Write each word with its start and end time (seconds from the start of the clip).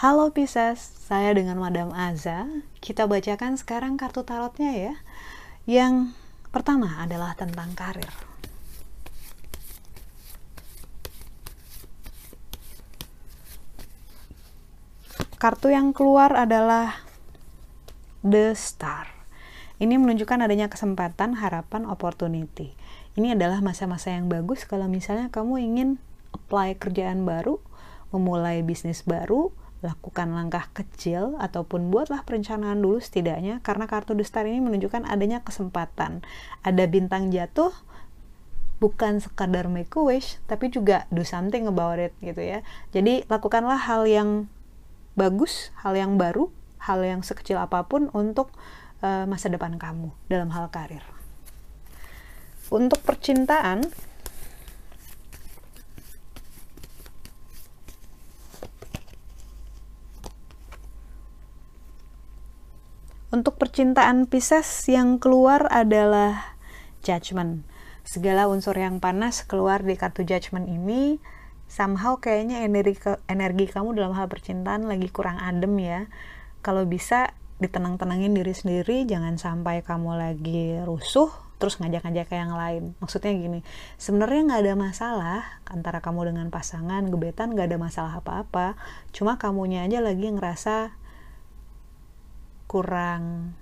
Halo 0.00 0.32
Pisces, 0.32 0.80
saya 0.80 1.36
dengan 1.36 1.60
Madam 1.60 1.92
Aza. 1.92 2.48
Kita 2.80 3.04
bacakan 3.04 3.60
sekarang 3.60 4.00
kartu 4.00 4.24
tarotnya 4.24 4.72
ya. 4.72 4.94
Yang 5.68 6.16
pertama 6.48 7.04
adalah 7.04 7.36
tentang 7.36 7.76
karir. 7.76 8.08
Kartu 15.36 15.68
yang 15.68 15.92
keluar 15.92 16.32
adalah 16.32 17.04
The 18.24 18.56
Star. 18.56 19.19
Ini 19.80 19.96
menunjukkan 19.96 20.44
adanya 20.44 20.68
kesempatan, 20.68 21.40
harapan, 21.40 21.88
opportunity. 21.88 22.76
Ini 23.16 23.32
adalah 23.32 23.64
masa-masa 23.64 24.12
yang 24.12 24.28
bagus 24.28 24.68
kalau 24.68 24.86
misalnya 24.92 25.32
kamu 25.32 25.56
ingin 25.56 25.88
apply 26.36 26.76
kerjaan 26.76 27.24
baru, 27.24 27.56
memulai 28.12 28.60
bisnis 28.60 29.00
baru, 29.08 29.56
lakukan 29.80 30.36
langkah 30.36 30.68
kecil 30.76 31.40
ataupun 31.40 31.88
buatlah 31.88 32.28
perencanaan 32.28 32.84
dulu 32.84 33.00
setidaknya 33.00 33.64
karena 33.64 33.88
kartu 33.88 34.12
The 34.12 34.24
Star 34.28 34.44
ini 34.44 34.60
menunjukkan 34.60 35.08
adanya 35.08 35.40
kesempatan. 35.40 36.20
Ada 36.60 36.84
bintang 36.84 37.32
jatuh 37.32 37.72
bukan 38.80 39.20
sekadar 39.20 39.68
make 39.68 39.92
a 39.92 40.00
wish 40.00 40.40
tapi 40.48 40.72
juga 40.72 41.04
do 41.12 41.24
something 41.24 41.64
about 41.64 41.96
it 41.96 42.12
gitu 42.20 42.44
ya. 42.44 42.60
Jadi 42.92 43.24
lakukanlah 43.32 43.80
hal 43.88 44.04
yang 44.04 44.52
bagus, 45.16 45.72
hal 45.80 45.96
yang 45.96 46.20
baru, 46.20 46.52
hal 46.84 47.00
yang 47.00 47.24
sekecil 47.24 47.56
apa 47.56 47.88
pun 47.88 48.12
untuk 48.12 48.52
uh, 49.04 49.24
masa 49.28 49.48
depan 49.52 49.76
kamu 49.76 50.12
dalam 50.28 50.48
hal 50.52 50.68
karir. 50.72 51.04
Untuk 52.70 53.02
percintaan, 53.02 53.82
Untuk 63.30 63.62
percintaan 63.62 64.26
Pisces 64.26 64.66
yang 64.90 65.22
keluar 65.22 65.70
adalah 65.70 66.58
judgment. 67.06 67.62
Segala 68.02 68.50
unsur 68.50 68.74
yang 68.74 68.98
panas 68.98 69.46
keluar 69.46 69.86
di 69.86 69.94
kartu 69.94 70.26
judgment 70.26 70.66
ini 70.66 71.22
somehow 71.70 72.18
kayaknya 72.18 72.66
energi 72.66 72.98
energi 73.30 73.70
kamu 73.70 73.94
dalam 73.94 74.18
hal 74.18 74.26
percintaan 74.26 74.90
lagi 74.90 75.06
kurang 75.14 75.38
adem 75.38 75.78
ya. 75.78 76.00
Kalau 76.66 76.82
bisa 76.90 77.30
ditenang-tenangin 77.60 78.32
diri 78.32 78.56
sendiri, 78.56 79.04
jangan 79.04 79.36
sampai 79.36 79.84
kamu 79.84 80.16
lagi 80.16 80.80
rusuh 80.82 81.28
terus 81.60 81.76
ngajak-ngajak 81.76 82.32
yang 82.32 82.56
lain. 82.56 82.96
Maksudnya 83.04 83.36
gini, 83.36 83.60
sebenarnya 84.00 84.40
nggak 84.48 84.60
ada 84.64 84.74
masalah 84.80 85.40
antara 85.68 86.00
kamu 86.00 86.32
dengan 86.32 86.48
pasangan, 86.48 87.04
gebetan 87.12 87.52
nggak 87.52 87.68
ada 87.68 87.78
masalah 87.78 88.12
apa-apa. 88.24 88.80
Cuma 89.12 89.36
kamunya 89.36 89.84
aja 89.84 90.00
lagi 90.00 90.24
ngerasa 90.24 90.96
kurang 92.70 93.58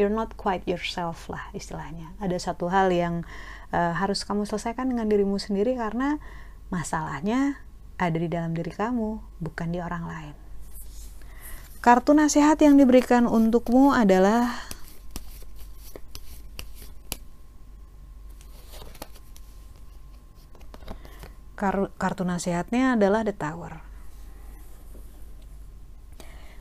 you're 0.00 0.12
not 0.12 0.32
quite 0.40 0.64
yourself 0.64 1.28
lah 1.28 1.52
istilahnya 1.52 2.16
ada 2.16 2.32
satu 2.40 2.72
hal 2.72 2.88
yang 2.88 3.28
uh, 3.76 3.92
harus 3.92 4.24
kamu 4.24 4.48
selesaikan 4.48 4.88
dengan 4.88 5.04
dirimu 5.04 5.36
sendiri 5.36 5.76
karena 5.76 6.16
masalahnya 6.72 7.60
ada 8.00 8.16
di 8.16 8.28
dalam 8.32 8.56
diri 8.56 8.72
kamu 8.72 9.20
bukan 9.36 9.68
di 9.68 9.84
orang 9.84 10.04
lain 10.08 10.34
kartu 11.82 12.14
nasihat 12.14 12.54
yang 12.62 12.78
diberikan 12.78 13.26
untukmu 13.26 13.90
adalah 13.90 14.54
kartu 21.98 22.22
nasihatnya 22.22 22.94
adalah 22.94 23.26
the 23.26 23.34
tower. 23.34 23.82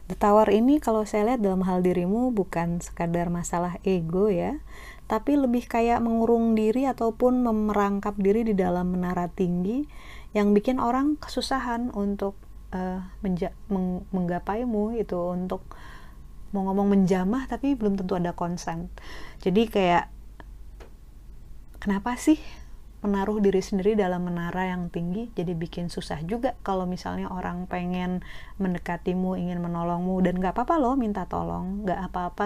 The 0.10 0.20
Tower 0.20 0.52
ini 0.52 0.84
kalau 0.84 1.08
saya 1.08 1.34
lihat 1.34 1.40
dalam 1.40 1.64
hal 1.64 1.80
dirimu 1.80 2.36
bukan 2.36 2.84
sekadar 2.84 3.32
masalah 3.32 3.80
ego 3.88 4.28
ya, 4.28 4.60
tapi 5.08 5.40
lebih 5.40 5.72
kayak 5.72 6.04
mengurung 6.04 6.52
diri 6.52 6.84
ataupun 6.84 7.40
memerangkap 7.40 8.20
diri 8.20 8.44
di 8.44 8.52
dalam 8.52 8.92
menara 8.92 9.32
tinggi 9.32 9.88
yang 10.36 10.52
bikin 10.52 10.84
orang 10.84 11.16
kesusahan 11.16 11.96
untuk 11.96 12.36
uh, 12.72 13.00
menja 13.24 13.54
meng 13.68 14.04
menggapaimu 14.12 14.98
itu 15.00 15.16
untuk 15.16 15.64
mau 16.52 16.68
ngomong 16.68 16.92
menjamah 17.00 17.48
tapi 17.48 17.76
belum 17.80 17.96
tentu 17.96 18.20
ada 18.20 18.36
konsen. 18.36 18.92
Jadi 19.40 19.72
kayak 19.72 20.12
kenapa 21.80 22.20
sih 22.20 22.40
menaruh 23.02 23.42
diri 23.42 23.66
sendiri 23.66 23.98
dalam 23.98 24.30
menara 24.30 24.70
yang 24.70 24.94
tinggi 24.94 25.34
jadi 25.34 25.58
bikin 25.58 25.90
susah 25.90 26.22
juga 26.22 26.54
kalau 26.62 26.86
misalnya 26.86 27.34
orang 27.34 27.66
pengen 27.66 28.22
mendekatimu 28.60 29.40
ingin 29.40 29.64
menolongmu? 29.64 30.20
Dan 30.22 30.38
nggak 30.44 30.54
apa-apa 30.60 30.76
loh 30.78 30.94
minta 31.00 31.26
tolong 31.26 31.88
nggak 31.88 32.12
apa-apa 32.12 32.46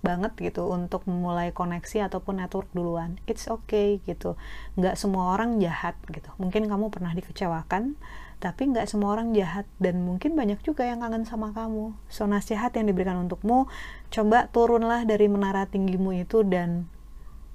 banget 0.00 0.32
gitu 0.40 0.64
untuk 0.72 1.04
memulai 1.04 1.52
koneksi 1.52 2.08
ataupun 2.08 2.40
network 2.40 2.72
duluan. 2.72 3.20
It's 3.28 3.44
okay 3.50 4.00
gitu. 4.08 4.40
Nggak 4.80 4.96
semua 4.96 5.36
orang 5.36 5.60
jahat 5.60 5.98
gitu. 6.08 6.32
Mungkin 6.40 6.70
kamu 6.72 6.88
pernah 6.88 7.12
dikecewakan 7.12 8.00
tapi 8.40 8.72
nggak 8.72 8.88
semua 8.88 9.12
orang 9.14 9.36
jahat. 9.36 9.68
Dan 9.76 10.02
mungkin 10.02 10.32
banyak 10.32 10.64
juga 10.64 10.88
yang 10.88 11.04
kangen 11.04 11.28
sama 11.28 11.52
kamu. 11.52 11.92
So 12.08 12.24
nasihat 12.24 12.72
yang 12.72 12.88
diberikan 12.88 13.20
untukmu 13.20 13.68
coba 14.08 14.48
turunlah 14.48 15.04
dari 15.04 15.28
menara 15.28 15.68
tinggimu 15.68 16.16
itu 16.16 16.40
dan 16.42 16.88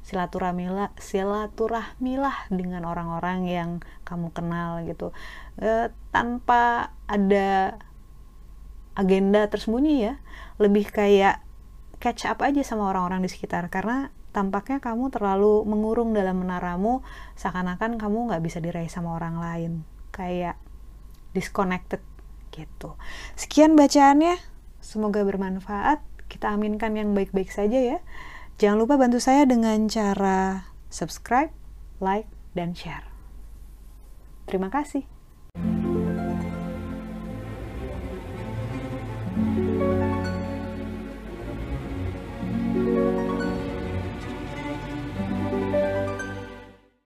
silaturahmilah 0.06 0.94
silaturahmilah 1.02 2.54
dengan 2.54 2.86
orang-orang 2.86 3.50
yang 3.50 3.70
kamu 4.06 4.30
kenal 4.30 4.86
gitu. 4.86 5.10
E, 5.58 5.90
tanpa 6.14 6.94
ada 7.10 7.82
agenda 8.94 9.50
tersembunyi 9.50 9.96
ya. 10.06 10.14
Lebih 10.62 10.94
kayak 10.94 11.42
catch 11.98 12.30
up 12.30 12.46
aja 12.46 12.62
sama 12.62 12.94
orang-orang 12.94 13.26
di 13.26 13.30
sekitar. 13.34 13.74
Karena 13.74 14.14
tampaknya 14.30 14.78
kamu 14.78 15.10
terlalu 15.10 15.66
mengurung 15.66 16.14
dalam 16.14 16.46
menaramu 16.46 17.02
seakan-akan 17.34 17.98
kamu 17.98 18.30
nggak 18.30 18.44
bisa 18.46 18.62
diraih 18.62 18.94
sama 18.94 19.18
orang 19.18 19.42
lain. 19.42 19.72
Kayak 20.14 20.62
disconnected 21.36 22.00
gitu 22.56 22.96
sekian 23.36 23.76
bacaannya 23.76 24.40
semoga 24.80 25.28
bermanfaat 25.28 26.00
kita 26.32 26.56
aminkan 26.56 26.96
yang 26.96 27.12
baik-baik 27.12 27.52
saja 27.52 27.76
ya 27.76 28.00
Jangan 28.56 28.88
lupa 28.88 28.96
bantu 28.96 29.20
saya 29.20 29.44
dengan 29.44 29.92
cara 29.92 30.72
subscribe, 30.88 31.52
like, 32.00 32.32
dan 32.56 32.72
share. 32.72 33.04
Terima 34.48 34.72
kasih. 34.72 35.04